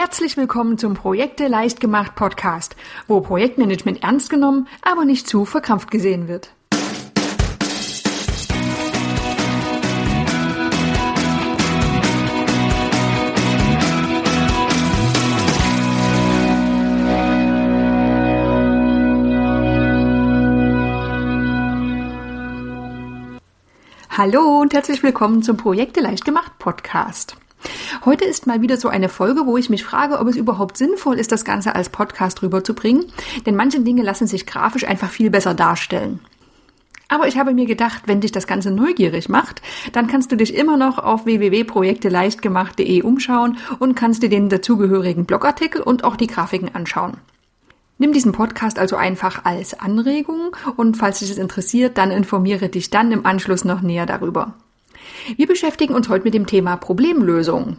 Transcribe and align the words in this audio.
Herzlich 0.00 0.36
willkommen 0.36 0.78
zum 0.78 0.94
Projekte 0.94 1.48
leicht 1.48 1.80
gemacht 1.80 2.14
Podcast, 2.14 2.76
wo 3.08 3.20
Projektmanagement 3.20 4.04
ernst 4.04 4.30
genommen, 4.30 4.68
aber 4.80 5.04
nicht 5.04 5.26
zu 5.26 5.44
verkrampft 5.44 5.90
gesehen 5.90 6.28
wird. 6.28 6.54
Hallo 24.08 24.60
und 24.60 24.74
herzlich 24.74 25.02
willkommen 25.02 25.42
zum 25.42 25.56
Projekte 25.56 25.98
leicht 25.98 26.24
gemacht 26.24 26.52
Podcast. 26.60 27.36
Heute 28.04 28.24
ist 28.24 28.46
mal 28.46 28.62
wieder 28.62 28.76
so 28.76 28.88
eine 28.88 29.08
Folge, 29.08 29.46
wo 29.46 29.56
ich 29.56 29.70
mich 29.70 29.84
frage, 29.84 30.18
ob 30.18 30.28
es 30.28 30.36
überhaupt 30.36 30.76
sinnvoll 30.76 31.18
ist, 31.18 31.32
das 31.32 31.44
Ganze 31.44 31.74
als 31.74 31.88
Podcast 31.88 32.42
rüberzubringen, 32.42 33.06
denn 33.46 33.56
manche 33.56 33.80
Dinge 33.80 34.02
lassen 34.02 34.26
sich 34.26 34.46
grafisch 34.46 34.84
einfach 34.84 35.10
viel 35.10 35.30
besser 35.30 35.54
darstellen. 35.54 36.20
Aber 37.08 37.26
ich 37.26 37.38
habe 37.38 37.54
mir 37.54 37.66
gedacht, 37.66 38.02
wenn 38.06 38.20
dich 38.20 38.32
das 38.32 38.46
Ganze 38.46 38.70
neugierig 38.70 39.28
macht, 39.30 39.62
dann 39.92 40.06
kannst 40.06 40.30
du 40.30 40.36
dich 40.36 40.54
immer 40.54 40.76
noch 40.76 40.98
auf 40.98 41.24
www.projekteleichtgemacht.de 41.24 43.02
umschauen 43.02 43.56
und 43.78 43.94
kannst 43.94 44.22
dir 44.22 44.28
den 44.28 44.50
dazugehörigen 44.50 45.24
Blogartikel 45.24 45.80
und 45.80 46.04
auch 46.04 46.16
die 46.16 46.26
Grafiken 46.26 46.74
anschauen. 46.74 47.16
Nimm 47.96 48.12
diesen 48.12 48.32
Podcast 48.32 48.78
also 48.78 48.96
einfach 48.96 49.44
als 49.44 49.78
Anregung 49.80 50.54
und 50.76 50.96
falls 50.96 51.18
dich 51.18 51.30
das 51.30 51.38
interessiert, 51.38 51.98
dann 51.98 52.10
informiere 52.10 52.68
dich 52.68 52.90
dann 52.90 53.10
im 53.10 53.26
Anschluss 53.26 53.64
noch 53.64 53.80
näher 53.80 54.06
darüber. 54.06 54.54
Wir 55.36 55.46
beschäftigen 55.46 55.94
uns 55.94 56.08
heute 56.08 56.24
mit 56.24 56.34
dem 56.34 56.46
Thema 56.46 56.76
Problemlösung. 56.76 57.76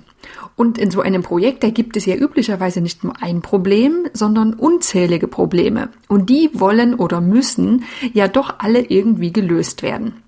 Und 0.55 0.77
in 0.77 0.91
so 0.91 1.01
einem 1.01 1.23
Projekt, 1.23 1.63
da 1.63 1.69
gibt 1.69 1.95
es 1.97 2.05
ja 2.05 2.15
üblicherweise 2.15 2.81
nicht 2.81 3.03
nur 3.03 3.21
ein 3.21 3.41
Problem, 3.41 4.07
sondern 4.13 4.53
unzählige 4.53 5.27
Probleme. 5.27 5.89
Und 6.07 6.29
die 6.29 6.49
wollen 6.53 6.95
oder 6.95 7.21
müssen 7.21 7.85
ja 8.13 8.27
doch 8.27 8.55
alle 8.59 8.81
irgendwie 8.81 9.31
gelöst 9.31 9.83
werden. 9.83 10.21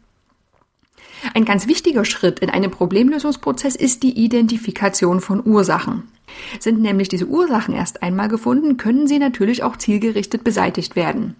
Ein 1.34 1.46
ganz 1.46 1.68
wichtiger 1.68 2.06
Schritt 2.06 2.40
in 2.40 2.50
einem 2.50 2.72
Problemlösungsprozess 2.72 3.76
ist 3.76 4.04
die 4.04 4.18
Identifikation 4.24 5.20
von 5.20 5.46
Ursachen. 5.46 6.04
Sind 6.60 6.82
nämlich 6.82 7.10
diese 7.10 7.28
Ursachen 7.28 7.76
erst 7.76 8.02
einmal 8.02 8.30
gefunden, 8.30 8.78
können 8.78 9.08
sie 9.08 9.20
natürlich 9.20 9.64
auch 9.64 9.78
zielgerichtet 9.78 10.44
beseitigt 10.44 10.96
werden. 10.96 11.36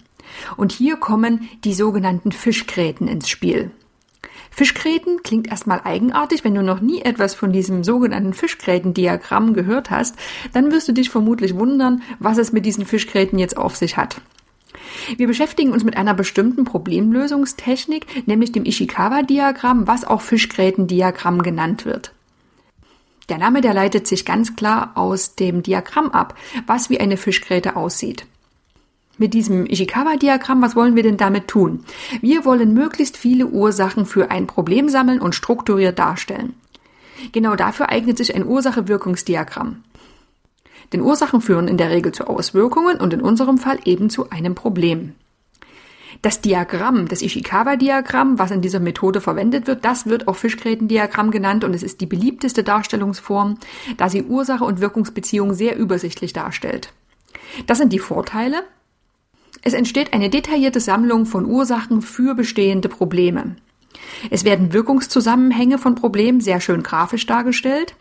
Und 0.58 0.72
hier 0.72 0.98
kommen 0.98 1.50
die 1.64 1.74
sogenannten 1.74 2.32
Fischgräten 2.32 3.08
ins 3.08 3.30
Spiel. 3.30 3.72
Fischgräten 4.52 5.24
klingt 5.24 5.48
erstmal 5.48 5.82
eigenartig. 5.84 6.44
Wenn 6.44 6.54
du 6.54 6.62
noch 6.62 6.82
nie 6.82 7.02
etwas 7.02 7.34
von 7.34 7.52
diesem 7.52 7.84
sogenannten 7.84 8.34
Fischgräten-Diagramm 8.34 9.54
gehört 9.54 9.90
hast, 9.90 10.16
dann 10.54 10.72
wirst 10.72 10.88
du 10.88 10.92
dich 10.92 11.10
vermutlich 11.10 11.56
wundern, 11.56 12.04
was 12.20 12.38
es 12.38 12.52
mit 12.52 12.66
diesen 12.66 12.86
Fischgräten 12.86 13.40
jetzt 13.40 13.58
auf 13.58 13.76
sich 13.76 13.98
hat. 13.98 14.22
Wir 15.18 15.28
beschäftigen 15.28 15.72
uns 15.72 15.84
mit 15.84 15.98
einer 15.98 16.14
bestimmten 16.14 16.66
Problemlösungstechnik, 16.66 18.28
nämlich 18.28 18.52
dem 18.52 18.66
Ishikawa-Diagramm, 18.66 19.88
was 19.88 20.06
auch 20.06 20.22
Fischgräten-Diagramm 20.22 21.42
genannt 21.42 21.86
wird. 21.86 22.14
Der 23.30 23.38
Name, 23.38 23.62
der 23.62 23.74
leitet 23.74 24.08
sich 24.08 24.26
ganz 24.26 24.56
klar 24.56 24.92
aus 24.96 25.36
dem 25.36 25.64
Diagramm 25.64 26.12
ab, 26.12 26.38
was 26.68 26.90
wie 26.90 27.00
eine 27.00 27.16
Fischgräte 27.16 27.78
aussieht 27.78 28.26
mit 29.22 29.36
diesem 29.36 29.68
Ishikawa-Diagramm, 29.68 30.64
was 30.64 30.76
wollen 30.76 30.96
wir 30.96 31.04
denn 31.04 31.16
damit 31.16 31.48
tun? 31.48 31.86
Wir 32.22 32.44
wollen 32.44 32.74
möglichst 32.74 33.16
viele 33.16 33.46
Ursachen 33.46 34.08
für 34.08 34.32
ein 34.32 34.48
Problem 34.48 34.90
sammeln 34.90 35.22
und 35.22 35.36
strukturiert 35.36 36.00
darstellen. 36.00 36.56
Genau 37.32 37.56
dafür 37.56 37.90
eignet 37.90 38.18
sich 38.18 38.36
ein 38.36 38.48
Ursache-Wirkungsdiagramm. 38.48 39.84
Denn 40.92 41.02
Ursachen 41.02 41.40
führen 41.40 41.68
in 41.68 41.78
der 41.78 41.92
Regel 41.92 42.12
zu 42.12 42.26
Auswirkungen 42.26 42.98
und 42.98 43.14
in 43.14 43.22
unserem 43.22 43.60
Fall 43.60 43.80
eben 43.86 44.10
zu 44.10 44.32
einem 44.32 44.56
Problem. 44.56 45.14
Das 46.24 46.42
Diagramm, 46.42 47.08
das 47.08 47.22
Ishikawa-Diagramm, 47.22 48.40
was 48.40 48.50
in 48.50 48.62
dieser 48.62 48.80
Methode 48.80 49.22
verwendet 49.22 49.68
wird, 49.68 49.86
das 49.86 50.08
wird 50.08 50.28
auch 50.28 50.36
Fischgräten-Diagramm 50.36 51.30
genannt 51.30 51.64
und 51.64 51.76
es 51.76 51.84
ist 51.84 52.02
die 52.02 52.08
beliebteste 52.08 52.64
Darstellungsform, 52.64 53.60
da 53.98 54.10
sie 54.10 54.24
Ursache 54.24 54.64
und 54.64 54.82
Wirkungsbeziehung 54.82 55.54
sehr 55.54 55.78
übersichtlich 55.78 56.34
darstellt. 56.34 56.92
Das 57.68 57.78
sind 57.78 57.94
die 57.94 58.00
Vorteile, 58.00 58.64
es 59.62 59.74
entsteht 59.74 60.14
eine 60.14 60.30
detaillierte 60.30 60.80
Sammlung 60.80 61.26
von 61.26 61.46
Ursachen 61.46 62.02
für 62.02 62.36
bestehende 62.36 62.90
Probleme. 62.90 63.56
Es 64.30 64.44
werden 64.44 64.74
Wirkungszusammenhänge 64.74 65.78
von 65.78 65.96
Problemen 65.96 66.42
sehr 66.42 66.62
schön 66.62 66.84
grafisch 66.84 67.26
dargestellt. 67.26 67.96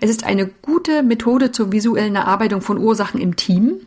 Es 0.00 0.10
ist 0.10 0.24
eine 0.24 0.46
gute 0.46 1.02
Methode 1.02 1.52
zur 1.52 1.72
visuellen 1.72 2.16
Erarbeitung 2.16 2.60
von 2.60 2.78
Ursachen 2.78 3.20
im 3.20 3.36
Team. 3.36 3.86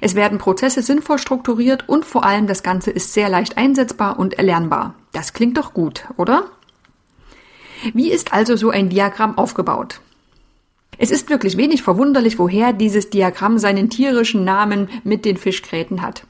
Es 0.00 0.14
werden 0.14 0.38
Prozesse 0.38 0.82
sinnvoll 0.82 1.18
strukturiert 1.18 1.88
und 1.88 2.04
vor 2.04 2.24
allem 2.24 2.46
das 2.46 2.62
Ganze 2.62 2.90
ist 2.90 3.12
sehr 3.12 3.28
leicht 3.28 3.58
einsetzbar 3.58 4.18
und 4.18 4.34
erlernbar. 4.34 4.94
Das 5.12 5.32
klingt 5.32 5.58
doch 5.58 5.74
gut, 5.74 6.06
oder? 6.16 6.46
Wie 7.92 8.10
ist 8.10 8.32
also 8.32 8.56
so 8.56 8.70
ein 8.70 8.88
Diagramm 8.88 9.36
aufgebaut? 9.36 10.00
Es 11.02 11.10
ist 11.10 11.30
wirklich 11.30 11.56
wenig 11.56 11.82
verwunderlich, 11.82 12.38
woher 12.38 12.72
dieses 12.72 13.10
Diagramm 13.10 13.58
seinen 13.58 13.90
tierischen 13.90 14.44
Namen 14.44 14.88
mit 15.02 15.24
den 15.24 15.36
Fischgräten 15.36 16.00
hat. 16.00 16.22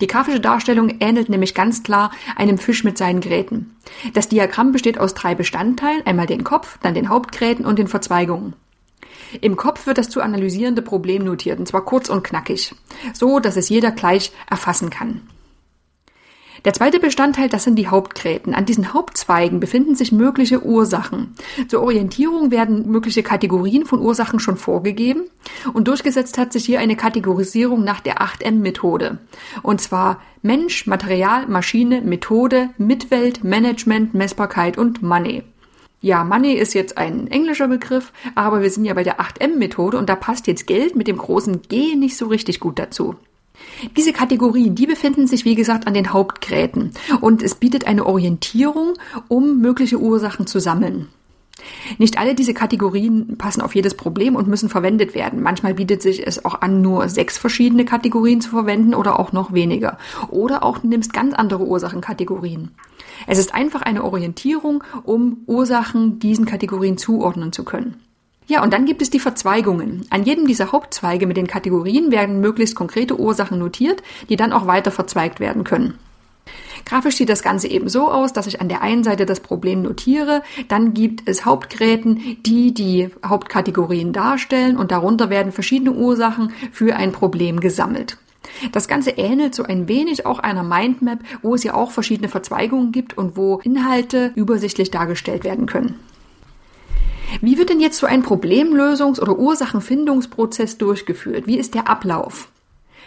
Die 0.00 0.06
grafische 0.06 0.38
Darstellung 0.38 0.94
ähnelt 1.00 1.28
nämlich 1.28 1.56
ganz 1.56 1.82
klar 1.82 2.12
einem 2.36 2.56
Fisch 2.56 2.84
mit 2.84 2.96
seinen 2.96 3.20
Gräten. 3.20 3.74
Das 4.14 4.28
Diagramm 4.28 4.70
besteht 4.70 4.96
aus 4.96 5.14
drei 5.14 5.34
Bestandteilen, 5.34 6.06
einmal 6.06 6.28
den 6.28 6.44
Kopf, 6.44 6.78
dann 6.82 6.94
den 6.94 7.08
Hauptgräten 7.08 7.66
und 7.66 7.80
den 7.80 7.88
Verzweigungen. 7.88 8.52
Im 9.40 9.56
Kopf 9.56 9.88
wird 9.88 9.98
das 9.98 10.08
zu 10.08 10.20
analysierende 10.20 10.82
Problem 10.82 11.24
notiert, 11.24 11.58
und 11.58 11.66
zwar 11.66 11.84
kurz 11.84 12.08
und 12.08 12.22
knackig, 12.22 12.76
so 13.12 13.40
dass 13.40 13.56
es 13.56 13.70
jeder 13.70 13.90
gleich 13.90 14.30
erfassen 14.48 14.90
kann. 14.90 15.22
Der 16.64 16.72
zweite 16.72 17.00
Bestandteil, 17.00 17.48
das 17.48 17.64
sind 17.64 17.76
die 17.76 17.88
Hauptgräten. 17.88 18.54
An 18.54 18.66
diesen 18.66 18.94
Hauptzweigen 18.94 19.58
befinden 19.58 19.96
sich 19.96 20.12
mögliche 20.12 20.64
Ursachen. 20.64 21.34
Zur 21.66 21.82
Orientierung 21.82 22.52
werden 22.52 22.88
mögliche 22.88 23.24
Kategorien 23.24 23.84
von 23.84 24.00
Ursachen 24.00 24.38
schon 24.38 24.56
vorgegeben 24.56 25.24
und 25.72 25.88
durchgesetzt 25.88 26.38
hat 26.38 26.52
sich 26.52 26.64
hier 26.64 26.78
eine 26.78 26.94
Kategorisierung 26.94 27.82
nach 27.82 27.98
der 27.98 28.18
8M-Methode. 28.18 29.18
Und 29.62 29.80
zwar 29.80 30.22
Mensch, 30.42 30.86
Material, 30.86 31.48
Maschine, 31.48 32.00
Methode, 32.00 32.70
Mitwelt, 32.78 33.42
Management, 33.42 34.14
Messbarkeit 34.14 34.78
und 34.78 35.02
Money. 35.02 35.42
Ja, 36.00 36.22
Money 36.24 36.54
ist 36.54 36.74
jetzt 36.74 36.96
ein 36.96 37.28
englischer 37.28 37.68
Begriff, 37.68 38.12
aber 38.34 38.62
wir 38.62 38.70
sind 38.70 38.84
ja 38.84 38.94
bei 38.94 39.04
der 39.04 39.20
8M-Methode 39.20 39.98
und 39.98 40.08
da 40.08 40.14
passt 40.14 40.46
jetzt 40.46 40.66
Geld 40.68 40.94
mit 40.94 41.08
dem 41.08 41.18
großen 41.18 41.62
G 41.62 41.96
nicht 41.96 42.16
so 42.16 42.26
richtig 42.26 42.60
gut 42.60 42.78
dazu. 42.78 43.16
Diese 43.96 44.12
Kategorien, 44.12 44.74
die 44.74 44.86
befinden 44.86 45.26
sich, 45.26 45.44
wie 45.44 45.54
gesagt, 45.54 45.86
an 45.86 45.94
den 45.94 46.12
Hauptgräten 46.12 46.92
und 47.20 47.42
es 47.42 47.54
bietet 47.54 47.86
eine 47.86 48.06
Orientierung, 48.06 48.94
um 49.28 49.60
mögliche 49.60 49.98
Ursachen 49.98 50.46
zu 50.46 50.58
sammeln. 50.60 51.08
Nicht 51.98 52.18
alle 52.18 52.34
diese 52.34 52.54
Kategorien 52.54 53.36
passen 53.38 53.60
auf 53.60 53.74
jedes 53.74 53.94
Problem 53.94 54.36
und 54.36 54.48
müssen 54.48 54.68
verwendet 54.68 55.14
werden. 55.14 55.42
Manchmal 55.42 55.74
bietet 55.74 56.02
sich 56.02 56.26
es 56.26 56.44
auch 56.44 56.60
an, 56.60 56.82
nur 56.82 57.08
sechs 57.08 57.38
verschiedene 57.38 57.84
Kategorien 57.84 58.40
zu 58.40 58.50
verwenden 58.50 58.94
oder 58.94 59.20
auch 59.20 59.32
noch 59.32 59.52
weniger. 59.52 59.98
Oder 60.28 60.62
auch 60.64 60.78
du 60.78 60.88
nimmst 60.88 61.12
ganz 61.12 61.34
andere 61.34 61.64
Ursachenkategorien. 61.64 62.72
Es 63.26 63.38
ist 63.38 63.54
einfach 63.54 63.82
eine 63.82 64.04
Orientierung, 64.04 64.82
um 65.04 65.42
Ursachen 65.46 66.18
diesen 66.18 66.46
Kategorien 66.46 66.98
zuordnen 66.98 67.52
zu 67.52 67.64
können. 67.64 68.00
Ja, 68.46 68.62
und 68.62 68.72
dann 68.72 68.86
gibt 68.86 69.02
es 69.02 69.10
die 69.10 69.20
Verzweigungen. 69.20 70.04
An 70.10 70.24
jedem 70.24 70.46
dieser 70.46 70.72
Hauptzweige 70.72 71.26
mit 71.26 71.36
den 71.36 71.46
Kategorien 71.46 72.10
werden 72.10 72.40
möglichst 72.40 72.74
konkrete 72.74 73.18
Ursachen 73.18 73.58
notiert, 73.58 74.02
die 74.28 74.36
dann 74.36 74.52
auch 74.52 74.66
weiter 74.66 74.90
verzweigt 74.90 75.40
werden 75.40 75.64
können. 75.64 75.98
Grafisch 76.84 77.16
sieht 77.16 77.28
das 77.28 77.42
Ganze 77.42 77.68
eben 77.68 77.88
so 77.88 78.10
aus, 78.10 78.32
dass 78.32 78.48
ich 78.48 78.60
an 78.60 78.68
der 78.68 78.82
einen 78.82 79.04
Seite 79.04 79.26
das 79.26 79.40
Problem 79.40 79.82
notiere, 79.82 80.42
dann 80.68 80.94
gibt 80.94 81.28
es 81.28 81.44
Hauptgräten, 81.44 82.38
die 82.44 82.74
die 82.74 83.10
Hauptkategorien 83.24 84.12
darstellen 84.12 84.76
und 84.76 84.90
darunter 84.90 85.30
werden 85.30 85.52
verschiedene 85.52 85.92
Ursachen 85.92 86.52
für 86.72 86.96
ein 86.96 87.12
Problem 87.12 87.60
gesammelt. 87.60 88.18
Das 88.72 88.88
Ganze 88.88 89.12
ähnelt 89.12 89.54
so 89.54 89.62
ein 89.62 89.86
wenig 89.86 90.26
auch 90.26 90.40
einer 90.40 90.64
Mindmap, 90.64 91.20
wo 91.42 91.54
es 91.54 91.62
ja 91.62 91.74
auch 91.74 91.92
verschiedene 91.92 92.28
Verzweigungen 92.28 92.90
gibt 92.90 93.16
und 93.16 93.36
wo 93.36 93.60
Inhalte 93.62 94.32
übersichtlich 94.34 94.90
dargestellt 94.90 95.44
werden 95.44 95.66
können. 95.66 96.00
Wie 97.40 97.58
wird 97.58 97.70
denn 97.70 97.80
jetzt 97.80 97.98
so 97.98 98.06
ein 98.06 98.24
Problemlösungs- 98.24 99.20
oder 99.20 99.38
Ursachenfindungsprozess 99.38 100.78
durchgeführt? 100.78 101.46
Wie 101.46 101.58
ist 101.58 101.74
der 101.74 101.88
Ablauf? 101.88 102.48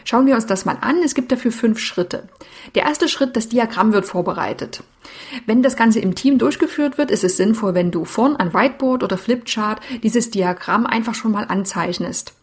Schauen 0.03 0.27
wir 0.27 0.35
uns 0.35 0.45
das 0.45 0.65
mal 0.65 0.77
an. 0.81 1.01
Es 1.03 1.15
gibt 1.15 1.31
dafür 1.31 1.51
fünf 1.51 1.79
Schritte. 1.79 2.29
Der 2.75 2.83
erste 2.83 3.09
Schritt, 3.09 3.35
das 3.35 3.49
Diagramm 3.49 3.91
wird 3.91 4.05
vorbereitet. 4.05 4.83
Wenn 5.47 5.63
das 5.63 5.75
Ganze 5.75 5.99
im 5.99 6.13
Team 6.13 6.37
durchgeführt 6.37 6.97
wird, 6.97 7.09
ist 7.09 7.23
es 7.23 7.37
sinnvoll, 7.37 7.73
wenn 7.73 7.91
du 7.91 8.05
vorn 8.05 8.35
an 8.35 8.53
Whiteboard 8.53 9.03
oder 9.03 9.17
Flipchart 9.17 9.81
dieses 10.03 10.29
Diagramm 10.29 10.85
einfach 10.85 11.15
schon 11.15 11.31
mal 11.31 11.45
anzeichnest. 11.45 12.33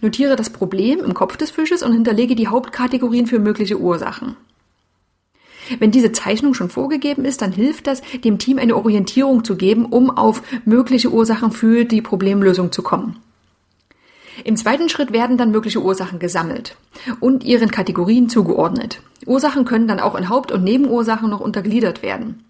Notiere 0.00 0.36
das 0.36 0.50
Problem 0.50 1.00
im 1.00 1.14
Kopf 1.14 1.36
des 1.36 1.50
Fisches 1.50 1.82
und 1.82 1.92
hinterlege 1.92 2.36
die 2.36 2.48
Hauptkategorien 2.48 3.26
für 3.26 3.40
mögliche 3.40 3.78
Ursachen. 3.78 4.36
Wenn 5.78 5.90
diese 5.90 6.12
Zeichnung 6.12 6.54
schon 6.54 6.70
vorgegeben 6.70 7.24
ist, 7.24 7.42
dann 7.42 7.52
hilft 7.52 7.86
das, 7.86 8.02
dem 8.24 8.38
Team 8.38 8.58
eine 8.58 8.76
Orientierung 8.76 9.44
zu 9.44 9.56
geben, 9.56 9.86
um 9.86 10.10
auf 10.10 10.42
mögliche 10.64 11.10
Ursachen 11.10 11.52
für 11.52 11.84
die 11.84 12.02
Problemlösung 12.02 12.72
zu 12.72 12.82
kommen. 12.82 13.16
Im 14.42 14.56
zweiten 14.56 14.88
Schritt 14.88 15.12
werden 15.12 15.38
dann 15.38 15.52
mögliche 15.52 15.80
Ursachen 15.80 16.18
gesammelt 16.18 16.76
und 17.20 17.44
ihren 17.44 17.70
Kategorien 17.70 18.28
zugeordnet. 18.28 19.00
Ursachen 19.26 19.64
können 19.64 19.86
dann 19.86 20.00
auch 20.00 20.16
in 20.16 20.28
Haupt- 20.28 20.50
und 20.50 20.64
Nebenursachen 20.64 21.30
noch 21.30 21.40
untergliedert 21.40 22.02
werden. 22.02 22.44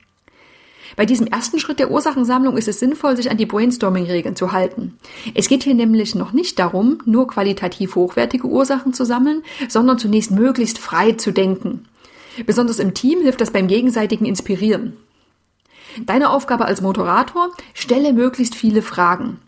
Bei 0.96 1.06
diesem 1.06 1.26
ersten 1.26 1.58
Schritt 1.58 1.80
der 1.80 1.90
Ursachensammlung 1.90 2.56
ist 2.56 2.68
es 2.68 2.78
sinnvoll, 2.78 3.16
sich 3.16 3.30
an 3.30 3.36
die 3.36 3.46
Brainstorming-Regeln 3.46 4.36
zu 4.36 4.52
halten. 4.52 4.96
Es 5.34 5.48
geht 5.48 5.64
hier 5.64 5.74
nämlich 5.74 6.14
noch 6.14 6.32
nicht 6.32 6.58
darum, 6.58 6.98
nur 7.04 7.26
qualitativ 7.26 7.96
hochwertige 7.96 8.46
Ursachen 8.46 8.92
zu 8.92 9.04
sammeln, 9.04 9.42
sondern 9.68 9.98
zunächst 9.98 10.30
möglichst 10.30 10.78
frei 10.78 11.12
zu 11.12 11.32
denken. 11.32 11.86
Besonders 12.46 12.78
im 12.78 12.94
Team 12.94 13.20
hilft 13.20 13.40
das 13.40 13.50
beim 13.50 13.68
gegenseitigen 13.68 14.26
Inspirieren. 14.26 14.96
Deine 16.06 16.30
Aufgabe 16.30 16.64
als 16.64 16.80
Moderator, 16.80 17.50
stelle 17.72 18.12
möglichst 18.12 18.54
viele 18.54 18.82
Fragen. 18.82 19.38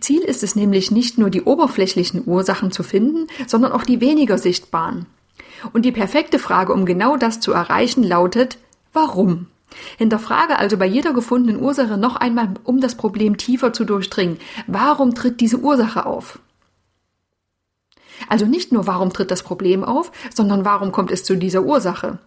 Ziel 0.00 0.22
ist 0.22 0.42
es 0.42 0.56
nämlich 0.56 0.90
nicht 0.90 1.18
nur 1.18 1.30
die 1.30 1.42
oberflächlichen 1.42 2.22
Ursachen 2.26 2.70
zu 2.70 2.82
finden, 2.82 3.28
sondern 3.46 3.72
auch 3.72 3.84
die 3.84 4.00
weniger 4.00 4.38
sichtbaren. 4.38 5.06
Und 5.72 5.84
die 5.84 5.92
perfekte 5.92 6.38
Frage, 6.38 6.72
um 6.72 6.84
genau 6.84 7.16
das 7.16 7.40
zu 7.40 7.52
erreichen, 7.52 8.02
lautet, 8.02 8.58
warum? 8.92 9.46
Hinterfrage 9.98 10.58
also 10.58 10.76
bei 10.76 10.86
jeder 10.86 11.12
gefundenen 11.12 11.60
Ursache 11.60 11.98
noch 11.98 12.16
einmal, 12.16 12.54
um 12.64 12.80
das 12.80 12.94
Problem 12.94 13.36
tiefer 13.36 13.72
zu 13.72 13.84
durchdringen. 13.84 14.38
Warum 14.66 15.14
tritt 15.14 15.40
diese 15.40 15.58
Ursache 15.58 16.06
auf? 16.06 16.38
Also 18.28 18.46
nicht 18.46 18.72
nur, 18.72 18.86
warum 18.86 19.12
tritt 19.12 19.30
das 19.30 19.42
Problem 19.42 19.84
auf, 19.84 20.12
sondern 20.34 20.64
warum 20.64 20.92
kommt 20.92 21.10
es 21.10 21.24
zu 21.24 21.36
dieser 21.36 21.62
Ursache? 21.62 22.18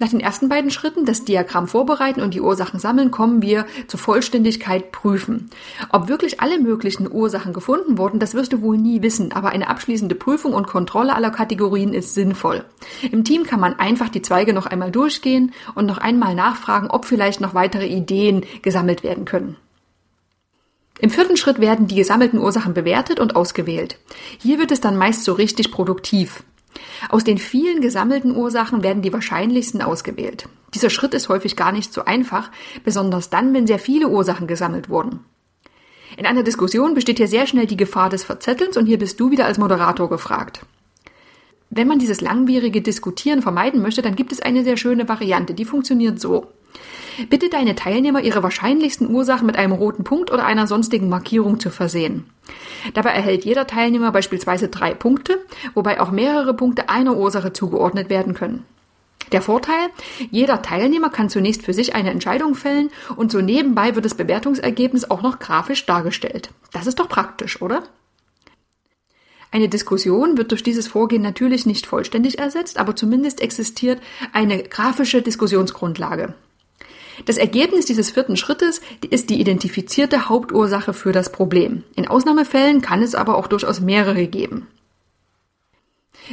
Nach 0.00 0.08
den 0.08 0.20
ersten 0.20 0.48
beiden 0.48 0.70
Schritten, 0.70 1.04
das 1.06 1.24
Diagramm 1.24 1.66
vorbereiten 1.66 2.20
und 2.20 2.32
die 2.32 2.40
Ursachen 2.40 2.78
sammeln, 2.78 3.10
kommen 3.10 3.42
wir 3.42 3.66
zur 3.88 3.98
Vollständigkeit 3.98 4.92
prüfen. 4.92 5.50
Ob 5.90 6.06
wirklich 6.08 6.40
alle 6.40 6.60
möglichen 6.60 7.10
Ursachen 7.10 7.52
gefunden 7.52 7.98
wurden, 7.98 8.20
das 8.20 8.34
wirst 8.34 8.52
du 8.52 8.62
wohl 8.62 8.78
nie 8.78 9.02
wissen, 9.02 9.32
aber 9.32 9.48
eine 9.48 9.68
abschließende 9.68 10.14
Prüfung 10.14 10.52
und 10.52 10.68
Kontrolle 10.68 11.16
aller 11.16 11.30
Kategorien 11.30 11.94
ist 11.94 12.14
sinnvoll. 12.14 12.64
Im 13.10 13.24
Team 13.24 13.42
kann 13.42 13.58
man 13.58 13.76
einfach 13.80 14.08
die 14.08 14.22
Zweige 14.22 14.52
noch 14.52 14.66
einmal 14.66 14.92
durchgehen 14.92 15.52
und 15.74 15.86
noch 15.86 15.98
einmal 15.98 16.36
nachfragen, 16.36 16.90
ob 16.90 17.04
vielleicht 17.04 17.40
noch 17.40 17.54
weitere 17.54 17.86
Ideen 17.86 18.44
gesammelt 18.62 19.02
werden 19.02 19.24
können. 19.24 19.56
Im 20.98 21.10
vierten 21.10 21.36
Schritt 21.36 21.60
werden 21.60 21.86
die 21.86 21.94
gesammelten 21.94 22.38
Ursachen 22.38 22.74
bewertet 22.74 23.20
und 23.20 23.36
ausgewählt. 23.36 23.98
Hier 24.38 24.58
wird 24.58 24.72
es 24.72 24.80
dann 24.80 24.96
meist 24.96 25.24
so 25.24 25.32
richtig 25.32 25.70
produktiv. 25.70 26.42
Aus 27.08 27.24
den 27.24 27.38
vielen 27.38 27.80
gesammelten 27.80 28.34
Ursachen 28.36 28.82
werden 28.82 29.02
die 29.02 29.12
wahrscheinlichsten 29.12 29.82
ausgewählt. 29.82 30.48
Dieser 30.74 30.90
Schritt 30.90 31.14
ist 31.14 31.28
häufig 31.28 31.56
gar 31.56 31.72
nicht 31.72 31.92
so 31.92 32.04
einfach, 32.04 32.50
besonders 32.84 33.30
dann, 33.30 33.54
wenn 33.54 33.66
sehr 33.66 33.78
viele 33.78 34.08
Ursachen 34.08 34.46
gesammelt 34.46 34.88
wurden. 34.88 35.20
In 36.16 36.26
einer 36.26 36.42
Diskussion 36.42 36.94
besteht 36.94 37.18
hier 37.18 37.28
sehr 37.28 37.46
schnell 37.46 37.66
die 37.66 37.76
Gefahr 37.76 38.10
des 38.10 38.24
Verzettelns 38.24 38.76
und 38.76 38.86
hier 38.86 38.98
bist 38.98 39.20
du 39.20 39.30
wieder 39.30 39.46
als 39.46 39.58
Moderator 39.58 40.08
gefragt. 40.08 40.66
Wenn 41.70 41.86
man 41.86 41.98
dieses 41.98 42.20
langwierige 42.20 42.80
Diskutieren 42.80 43.42
vermeiden 43.42 43.82
möchte, 43.82 44.02
dann 44.02 44.16
gibt 44.16 44.32
es 44.32 44.40
eine 44.40 44.64
sehr 44.64 44.76
schöne 44.76 45.08
Variante, 45.08 45.54
die 45.54 45.64
funktioniert 45.64 46.18
so. 46.18 46.46
Bitte 47.30 47.48
deine 47.48 47.74
Teilnehmer, 47.74 48.22
ihre 48.22 48.42
wahrscheinlichsten 48.42 49.10
Ursachen 49.10 49.46
mit 49.46 49.56
einem 49.56 49.72
roten 49.72 50.04
Punkt 50.04 50.30
oder 50.30 50.44
einer 50.44 50.66
sonstigen 50.66 51.08
Markierung 51.08 51.58
zu 51.58 51.70
versehen. 51.70 52.30
Dabei 52.94 53.10
erhält 53.10 53.44
jeder 53.44 53.66
Teilnehmer 53.66 54.12
beispielsweise 54.12 54.68
drei 54.68 54.94
Punkte, 54.94 55.38
wobei 55.74 56.00
auch 56.00 56.10
mehrere 56.10 56.54
Punkte 56.54 56.88
einer 56.88 57.16
Ursache 57.16 57.52
zugeordnet 57.52 58.08
werden 58.08 58.34
können. 58.34 58.64
Der 59.32 59.42
Vorteil, 59.42 59.88
jeder 60.30 60.62
Teilnehmer 60.62 61.10
kann 61.10 61.28
zunächst 61.28 61.62
für 61.62 61.74
sich 61.74 61.94
eine 61.94 62.10
Entscheidung 62.10 62.54
fällen 62.54 62.90
und 63.16 63.30
so 63.30 63.40
nebenbei 63.40 63.94
wird 63.94 64.04
das 64.04 64.14
Bewertungsergebnis 64.14 65.10
auch 65.10 65.22
noch 65.22 65.38
grafisch 65.38 65.84
dargestellt. 65.84 66.50
Das 66.72 66.86
ist 66.86 66.98
doch 66.98 67.08
praktisch, 67.08 67.60
oder? 67.60 67.82
Eine 69.50 69.68
Diskussion 69.68 70.38
wird 70.38 70.50
durch 70.50 70.62
dieses 70.62 70.88
Vorgehen 70.88 71.22
natürlich 71.22 71.66
nicht 71.66 71.86
vollständig 71.86 72.38
ersetzt, 72.38 72.78
aber 72.78 72.96
zumindest 72.96 73.40
existiert 73.40 74.00
eine 74.32 74.62
grafische 74.62 75.20
Diskussionsgrundlage. 75.20 76.34
Das 77.24 77.36
Ergebnis 77.36 77.86
dieses 77.86 78.10
vierten 78.10 78.36
Schrittes 78.36 78.80
ist 79.10 79.30
die 79.30 79.40
identifizierte 79.40 80.28
Hauptursache 80.28 80.92
für 80.92 81.12
das 81.12 81.32
Problem. 81.32 81.84
In 81.96 82.08
Ausnahmefällen 82.08 82.80
kann 82.80 83.02
es 83.02 83.14
aber 83.14 83.36
auch 83.36 83.46
durchaus 83.46 83.80
mehrere 83.80 84.26
geben. 84.26 84.66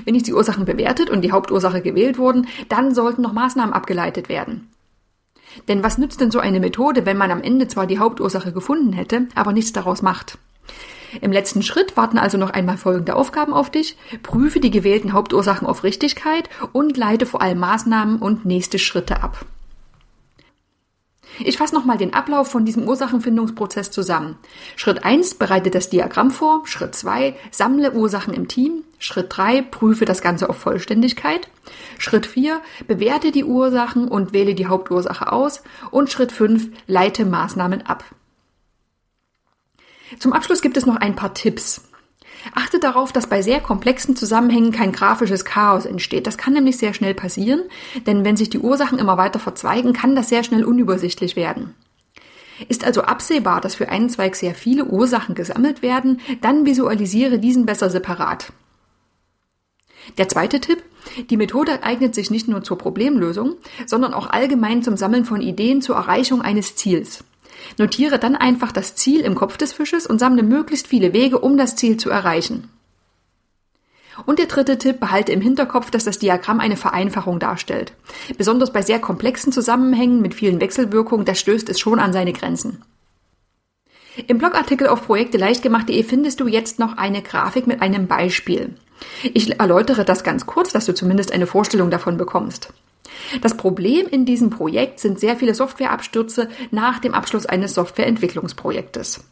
Wenn 0.03 0.15
jetzt 0.15 0.27
die 0.27 0.33
Ursachen 0.33 0.65
bewertet 0.65 1.09
und 1.09 1.21
die 1.21 1.31
Hauptursache 1.31 1.81
gewählt 1.81 2.17
wurden, 2.17 2.47
dann 2.69 2.93
sollten 2.93 3.21
noch 3.21 3.33
Maßnahmen 3.33 3.73
abgeleitet 3.73 4.29
werden. 4.29 4.69
Denn 5.67 5.83
was 5.83 5.97
nützt 5.97 6.19
denn 6.19 6.31
so 6.31 6.39
eine 6.39 6.59
Methode, 6.59 7.05
wenn 7.05 7.17
man 7.17 7.31
am 7.31 7.41
Ende 7.41 7.67
zwar 7.67 7.87
die 7.87 7.99
Hauptursache 7.99 8.51
gefunden 8.51 8.91
hätte, 8.91 9.27
aber 9.35 9.53
nichts 9.53 9.71
daraus 9.71 10.01
macht? 10.01 10.37
Im 11.21 11.31
letzten 11.31 11.61
Schritt 11.61 11.95
warten 11.95 12.17
also 12.17 12.37
noch 12.37 12.49
einmal 12.49 12.77
folgende 12.77 13.15
Aufgaben 13.15 13.53
auf 13.53 13.69
dich. 13.69 13.95
Prüfe 14.21 14.59
die 14.59 14.71
gewählten 14.71 15.13
Hauptursachen 15.13 15.65
auf 15.65 15.83
Richtigkeit 15.83 16.49
und 16.73 16.97
leite 16.97 17.25
vor 17.25 17.41
allem 17.41 17.59
Maßnahmen 17.59 18.17
und 18.17 18.43
nächste 18.43 18.79
Schritte 18.79 19.23
ab. 19.23 19.45
Ich 21.39 21.57
fasse 21.57 21.75
nochmal 21.75 21.97
den 21.97 22.13
Ablauf 22.13 22.49
von 22.49 22.65
diesem 22.65 22.87
Ursachenfindungsprozess 22.87 23.91
zusammen. 23.91 24.37
Schritt 24.75 25.03
1 25.03 25.35
bereite 25.35 25.69
das 25.69 25.89
Diagramm 25.89 26.31
vor. 26.31 26.65
Schritt 26.65 26.95
2 26.95 27.35
sammle 27.51 27.93
Ursachen 27.93 28.33
im 28.33 28.47
Team. 28.47 28.83
Schritt 28.99 29.27
3 29.29 29.61
prüfe 29.61 30.05
das 30.05 30.21
Ganze 30.21 30.49
auf 30.49 30.57
Vollständigkeit. 30.57 31.49
Schritt 31.97 32.25
4 32.25 32.61
bewerte 32.87 33.31
die 33.31 33.43
Ursachen 33.43 34.07
und 34.07 34.33
wähle 34.33 34.55
die 34.55 34.67
Hauptursache 34.67 35.31
aus. 35.31 35.63
Und 35.91 36.11
Schritt 36.11 36.31
5 36.31 36.69
leite 36.87 37.25
Maßnahmen 37.25 37.85
ab. 37.85 38.05
Zum 40.19 40.33
Abschluss 40.33 40.61
gibt 40.61 40.77
es 40.77 40.85
noch 40.85 40.95
ein 40.97 41.15
paar 41.15 41.33
Tipps. 41.33 41.89
Achte 42.53 42.79
darauf, 42.79 43.11
dass 43.11 43.27
bei 43.27 43.41
sehr 43.41 43.59
komplexen 43.59 44.15
Zusammenhängen 44.15 44.71
kein 44.71 44.91
grafisches 44.91 45.45
Chaos 45.45 45.85
entsteht. 45.85 46.27
Das 46.27 46.37
kann 46.37 46.53
nämlich 46.53 46.77
sehr 46.77 46.93
schnell 46.93 47.13
passieren, 47.13 47.63
denn 48.05 48.23
wenn 48.23 48.37
sich 48.37 48.49
die 48.49 48.59
Ursachen 48.59 48.99
immer 48.99 49.17
weiter 49.17 49.39
verzweigen, 49.39 49.93
kann 49.93 50.15
das 50.15 50.29
sehr 50.29 50.43
schnell 50.43 50.63
unübersichtlich 50.63 51.35
werden. 51.35 51.73
Ist 52.69 52.85
also 52.85 53.01
absehbar, 53.01 53.59
dass 53.59 53.75
für 53.75 53.89
einen 53.89 54.09
Zweig 54.09 54.35
sehr 54.35 54.55
viele 54.55 54.85
Ursachen 54.85 55.35
gesammelt 55.35 55.81
werden, 55.81 56.21
dann 56.41 56.65
visualisiere 56.65 57.39
diesen 57.39 57.65
besser 57.65 57.89
separat. 57.89 58.53
Der 60.17 60.29
zweite 60.29 60.59
Tipp, 60.59 60.83
die 61.29 61.37
Methode 61.37 61.83
eignet 61.83 62.15
sich 62.15 62.31
nicht 62.31 62.47
nur 62.47 62.63
zur 62.63 62.77
Problemlösung, 62.77 63.55
sondern 63.85 64.13
auch 64.13 64.29
allgemein 64.29 64.83
zum 64.83 64.97
Sammeln 64.97 65.25
von 65.25 65.41
Ideen 65.41 65.81
zur 65.81 65.95
Erreichung 65.95 66.41
eines 66.41 66.75
Ziels. 66.75 67.23
Notiere 67.77 68.19
dann 68.19 68.35
einfach 68.35 68.71
das 68.71 68.95
Ziel 68.95 69.21
im 69.21 69.35
Kopf 69.35 69.57
des 69.57 69.73
Fisches 69.73 70.07
und 70.07 70.19
sammle 70.19 70.43
möglichst 70.43 70.87
viele 70.87 71.13
Wege, 71.13 71.39
um 71.39 71.57
das 71.57 71.75
Ziel 71.75 71.97
zu 71.97 72.09
erreichen. 72.09 72.69
Und 74.25 74.39
der 74.39 74.45
dritte 74.45 74.77
Tipp, 74.77 74.99
behalte 74.99 75.33
im 75.33 75.41
Hinterkopf, 75.41 75.91
dass 75.91 76.05
das 76.05 76.19
Diagramm 76.19 76.59
eine 76.59 76.77
Vereinfachung 76.77 77.39
darstellt. 77.39 77.93
Besonders 78.37 78.71
bei 78.71 78.81
sehr 78.81 78.99
komplexen 78.99 79.51
Zusammenhängen 79.51 80.21
mit 80.21 80.33
vielen 80.33 80.61
Wechselwirkungen, 80.61 81.25
das 81.25 81.39
stößt 81.39 81.69
es 81.69 81.79
schon 81.79 81.99
an 81.99 82.13
seine 82.13 82.31
Grenzen. 82.31 82.81
Im 84.27 84.37
Blogartikel 84.37 84.87
auf 84.87 85.05
projekteleichtgemacht.de 85.05 86.01
findest 86.03 86.39
du 86.39 86.47
jetzt 86.47 86.79
noch 86.79 86.95
eine 86.95 87.21
Grafik 87.21 87.67
mit 87.67 87.81
einem 87.81 88.07
Beispiel. 88.07 88.75
Ich 89.33 89.59
erläutere 89.59 90.05
das 90.05 90.23
ganz 90.23 90.45
kurz, 90.45 90.71
dass 90.71 90.85
du 90.85 90.93
zumindest 90.93 91.33
eine 91.33 91.47
Vorstellung 91.47 91.89
davon 91.89 92.15
bekommst. 92.15 92.71
Das 93.41 93.57
Problem 93.57 94.07
in 94.07 94.25
diesem 94.25 94.49
Projekt 94.49 94.99
sind 94.99 95.19
sehr 95.19 95.35
viele 95.35 95.55
Softwareabstürze 95.55 96.49
nach 96.71 96.99
dem 96.99 97.13
Abschluss 97.13 97.45
eines 97.45 97.73
Softwareentwicklungsprojektes. 97.73 99.23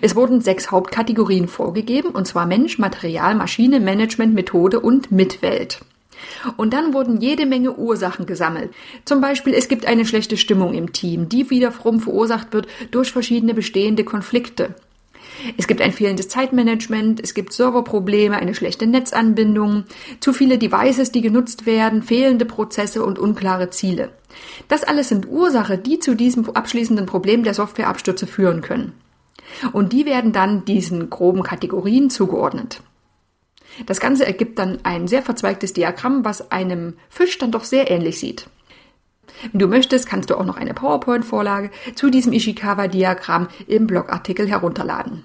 Es 0.00 0.14
wurden 0.14 0.40
sechs 0.40 0.70
Hauptkategorien 0.70 1.48
vorgegeben, 1.48 2.10
und 2.10 2.26
zwar 2.26 2.46
Mensch, 2.46 2.78
Material, 2.78 3.34
Maschine, 3.34 3.80
Management, 3.80 4.34
Methode 4.34 4.80
und 4.80 5.10
Mitwelt. 5.10 5.80
Und 6.56 6.72
dann 6.72 6.94
wurden 6.94 7.20
jede 7.20 7.46
Menge 7.46 7.76
Ursachen 7.76 8.26
gesammelt. 8.26 8.72
Zum 9.04 9.20
Beispiel, 9.20 9.54
es 9.54 9.68
gibt 9.68 9.86
eine 9.86 10.06
schlechte 10.06 10.36
Stimmung 10.36 10.74
im 10.74 10.92
Team, 10.92 11.28
die 11.28 11.50
wiederum 11.50 12.00
verursacht 12.00 12.52
wird 12.52 12.66
durch 12.90 13.12
verschiedene 13.12 13.54
bestehende 13.54 14.04
Konflikte. 14.04 14.74
Es 15.56 15.66
gibt 15.66 15.80
ein 15.80 15.92
fehlendes 15.92 16.28
Zeitmanagement, 16.28 17.20
es 17.22 17.34
gibt 17.34 17.52
Serverprobleme, 17.52 18.36
eine 18.36 18.54
schlechte 18.54 18.86
Netzanbindung, 18.86 19.84
zu 20.20 20.32
viele 20.32 20.58
Devices, 20.58 21.12
die 21.12 21.20
genutzt 21.20 21.66
werden, 21.66 22.02
fehlende 22.02 22.44
Prozesse 22.44 23.04
und 23.04 23.18
unklare 23.18 23.70
Ziele. 23.70 24.10
Das 24.68 24.84
alles 24.84 25.08
sind 25.08 25.28
Ursachen, 25.28 25.82
die 25.82 25.98
zu 25.98 26.14
diesem 26.14 26.48
abschließenden 26.48 27.06
Problem 27.06 27.44
der 27.44 27.54
Softwareabstürze 27.54 28.26
führen 28.26 28.60
können. 28.60 28.92
Und 29.72 29.92
die 29.92 30.06
werden 30.06 30.32
dann 30.32 30.64
diesen 30.64 31.10
groben 31.10 31.42
Kategorien 31.42 32.10
zugeordnet. 32.10 32.80
Das 33.86 34.00
Ganze 34.00 34.24
ergibt 34.26 34.58
dann 34.58 34.78
ein 34.84 35.08
sehr 35.08 35.22
verzweigtes 35.22 35.72
Diagramm, 35.72 36.24
was 36.24 36.52
einem 36.52 36.94
Fisch 37.08 37.38
dann 37.38 37.50
doch 37.50 37.64
sehr 37.64 37.90
ähnlich 37.90 38.18
sieht. 38.18 38.46
Wenn 39.52 39.60
du 39.60 39.66
möchtest, 39.66 40.08
kannst 40.08 40.30
du 40.30 40.36
auch 40.36 40.44
noch 40.44 40.56
eine 40.56 40.74
PowerPoint-Vorlage 40.74 41.70
zu 41.94 42.10
diesem 42.10 42.32
Ishikawa-Diagramm 42.32 43.48
im 43.66 43.86
Blogartikel 43.86 44.48
herunterladen. 44.48 45.24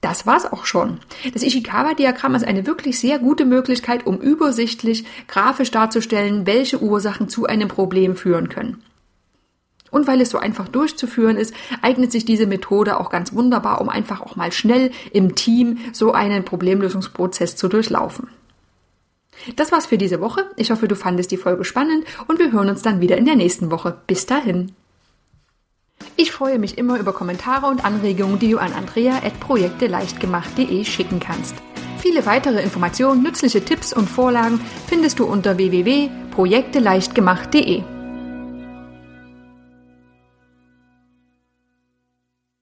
Das 0.00 0.26
war's 0.26 0.50
auch 0.50 0.66
schon. 0.66 1.00
Das 1.32 1.42
Ishikawa-Diagramm 1.42 2.34
ist 2.34 2.44
eine 2.44 2.66
wirklich 2.66 2.98
sehr 3.00 3.18
gute 3.18 3.44
Möglichkeit, 3.44 4.06
um 4.06 4.18
übersichtlich 4.18 5.04
grafisch 5.26 5.70
darzustellen, 5.70 6.46
welche 6.46 6.80
Ursachen 6.82 7.28
zu 7.28 7.46
einem 7.46 7.68
Problem 7.68 8.14
führen 8.14 8.48
können. 8.48 8.82
Und 9.90 10.06
weil 10.06 10.20
es 10.20 10.30
so 10.30 10.38
einfach 10.38 10.68
durchzuführen 10.68 11.36
ist, 11.36 11.54
eignet 11.80 12.12
sich 12.12 12.24
diese 12.24 12.46
Methode 12.46 13.00
auch 13.00 13.08
ganz 13.08 13.32
wunderbar, 13.32 13.80
um 13.80 13.88
einfach 13.88 14.20
auch 14.20 14.36
mal 14.36 14.52
schnell 14.52 14.90
im 15.12 15.34
Team 15.34 15.78
so 15.92 16.12
einen 16.12 16.44
Problemlösungsprozess 16.44 17.56
zu 17.56 17.68
durchlaufen. 17.68 18.28
Das 19.56 19.72
war's 19.72 19.86
für 19.86 19.98
diese 19.98 20.20
Woche. 20.20 20.44
Ich 20.56 20.70
hoffe, 20.70 20.86
du 20.88 20.96
fandest 20.96 21.30
die 21.30 21.36
Folge 21.36 21.64
spannend 21.64 22.04
und 22.26 22.38
wir 22.38 22.52
hören 22.52 22.68
uns 22.68 22.82
dann 22.82 23.00
wieder 23.00 23.16
in 23.16 23.26
der 23.26 23.36
nächsten 23.36 23.70
Woche. 23.70 23.96
Bis 24.06 24.26
dahin. 24.26 24.72
Ich 26.16 26.32
freue 26.32 26.58
mich 26.58 26.76
immer 26.78 26.98
über 26.98 27.12
Kommentare 27.12 27.66
und 27.66 27.84
Anregungen, 27.84 28.38
die 28.38 28.52
du 28.52 28.58
an 28.58 28.72
andrea.projekteleichtgemacht.de 28.72 30.84
schicken 30.84 31.20
kannst. 31.20 31.54
Viele 31.98 32.24
weitere 32.26 32.62
Informationen, 32.62 33.22
nützliche 33.22 33.64
Tipps 33.64 33.92
und 33.92 34.08
Vorlagen 34.08 34.60
findest 34.86 35.18
du 35.18 35.24
unter 35.24 35.58
www.projekteleichtgemacht.de. 35.58 37.95